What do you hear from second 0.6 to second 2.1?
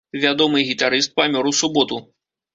гітарыст памёр у суботу.